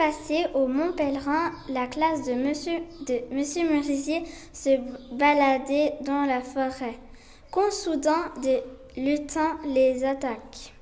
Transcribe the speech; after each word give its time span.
passé 0.00 0.46
au 0.54 0.66
Mont 0.66 0.92
Pèlerin, 0.92 1.52
la 1.68 1.86
classe 1.86 2.24
de 2.24 2.32
Monsieur, 2.32 2.78
de 3.06 3.20
se 4.54 4.70
baladait 5.14 5.92
dans 6.00 6.24
la 6.24 6.40
forêt. 6.40 6.98
Quand 7.50 7.70
soudain 7.70 8.32
des 8.40 8.62
lutins 8.96 9.58
les 9.66 10.02
attaquent. 10.02 10.72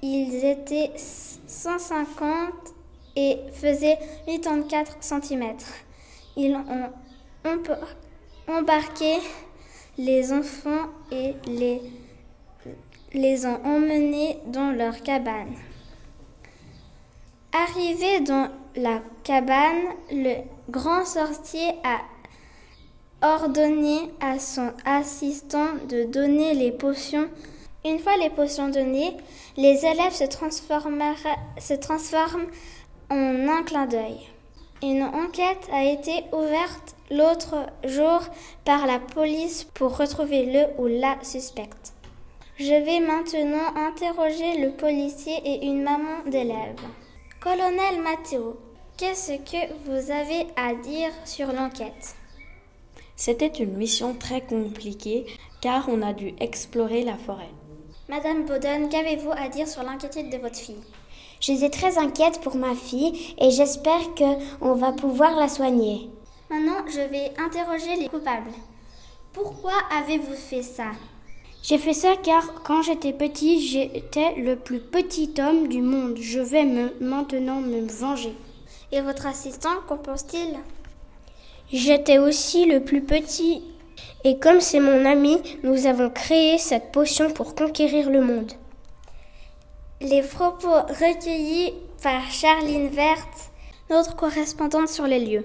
Ils 0.00 0.42
étaient 0.42 0.92
150 0.96 2.50
et 3.14 3.40
faisaient 3.52 3.98
84 4.26 4.96
cm. 5.02 5.44
Ils 6.38 6.56
ont 6.56 6.90
embarqué 8.48 9.18
les 9.98 10.32
enfants 10.32 10.88
et 11.12 11.34
les 13.12 13.44
ont 13.44 13.60
emmenés 13.66 14.38
dans 14.46 14.70
leur 14.70 15.02
cabane. 15.02 15.54
Arrivé 17.52 18.20
dans 18.20 18.50
la 18.76 19.00
cabane, 19.24 19.94
le 20.12 20.34
grand 20.68 21.06
sorcier 21.06 21.70
a 21.82 22.00
ordonné 23.22 24.10
à 24.20 24.38
son 24.38 24.70
assistant 24.84 25.70
de 25.88 26.04
donner 26.04 26.52
les 26.52 26.72
potions. 26.72 27.26
Une 27.86 28.00
fois 28.00 28.18
les 28.18 28.28
potions 28.28 28.68
données, 28.68 29.16
les 29.56 29.86
élèves 29.86 30.12
se, 30.12 30.24
transforment 30.24 31.00
en 33.10 33.48
un 33.48 33.62
clin 33.62 33.86
d'œil. 33.86 34.28
Une 34.82 35.04
enquête 35.04 35.70
a 35.72 35.84
été 35.84 36.24
ouverte 36.32 36.96
l'autre 37.10 37.64
jour 37.84 38.20
par 38.66 38.86
la 38.86 38.98
police 38.98 39.64
pour 39.64 39.96
retrouver 39.96 40.44
le 40.44 40.82
ou 40.82 40.86
la 40.86 41.16
suspecte. 41.22 41.94
Je 42.58 42.84
vais 42.84 43.00
maintenant 43.00 43.74
interroger 43.74 44.58
le 44.58 44.72
policier 44.72 45.40
et 45.44 45.64
une 45.64 45.82
maman 45.82 46.24
d'élève. 46.26 46.76
Colonel 47.40 48.02
Matteo, 48.02 48.58
qu'est-ce 48.96 49.34
que 49.34 49.72
vous 49.84 50.10
avez 50.10 50.48
à 50.56 50.74
dire 50.74 51.12
sur 51.24 51.52
l'enquête? 51.52 52.16
C'était 53.14 53.46
une 53.46 53.76
mission 53.76 54.14
très 54.14 54.40
compliquée 54.40 55.24
car 55.60 55.88
on 55.88 56.02
a 56.02 56.12
dû 56.12 56.34
explorer 56.40 57.04
la 57.04 57.16
forêt. 57.16 57.50
Madame 58.08 58.44
Baudon, 58.44 58.88
qu'avez-vous 58.90 59.30
à 59.30 59.48
dire 59.48 59.68
sur 59.68 59.84
l'inquiétude 59.84 60.30
de 60.30 60.38
votre 60.38 60.56
fille? 60.56 60.82
J'étais 61.38 61.70
très 61.70 61.96
inquiète 61.96 62.40
pour 62.40 62.56
ma 62.56 62.74
fille 62.74 63.36
et 63.38 63.52
j'espère 63.52 64.14
qu'on 64.16 64.74
va 64.74 64.90
pouvoir 64.90 65.36
la 65.36 65.48
soigner. 65.48 66.10
Maintenant, 66.50 66.84
je 66.88 67.02
vais 67.02 67.30
interroger 67.38 67.94
les 68.00 68.08
coupables. 68.08 68.50
Pourquoi 69.32 69.74
avez-vous 69.96 70.34
fait 70.34 70.62
ça? 70.62 70.90
J'ai 71.62 71.78
fait 71.78 71.92
ça 71.92 72.14
car 72.22 72.62
quand 72.62 72.82
j'étais 72.82 73.12
petit, 73.12 73.60
j'étais 73.60 74.34
le 74.36 74.56
plus 74.56 74.80
petit 74.80 75.32
homme 75.38 75.68
du 75.68 75.82
monde. 75.82 76.16
Je 76.20 76.40
vais 76.40 76.64
me, 76.64 76.94
maintenant 77.00 77.60
me 77.60 77.86
venger. 77.86 78.32
Et 78.92 79.00
votre 79.00 79.26
assistant, 79.26 79.80
qu'en 79.86 79.98
pense-t-il? 79.98 80.56
J'étais 81.70 82.18
aussi 82.18 82.64
le 82.64 82.80
plus 82.82 83.02
petit. 83.02 83.62
Et 84.24 84.38
comme 84.38 84.60
c'est 84.60 84.80
mon 84.80 85.04
ami, 85.04 85.36
nous 85.62 85.86
avons 85.86 86.08
créé 86.10 86.58
cette 86.58 86.92
potion 86.92 87.30
pour 87.30 87.54
conquérir 87.54 88.08
le 88.08 88.22
monde. 88.22 88.52
Les 90.00 90.22
propos 90.22 90.72
recueillis 90.72 91.74
par 92.02 92.30
Charline 92.30 92.88
Verte, 92.88 93.50
notre 93.90 94.16
correspondante 94.16 94.88
sur 94.88 95.06
les 95.06 95.18
lieux. 95.18 95.44